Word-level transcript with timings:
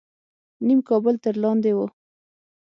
نیم 0.65 0.79
کابل 0.89 1.15
تر 1.23 1.35
لاندې 1.43 1.71
و. 1.73 1.79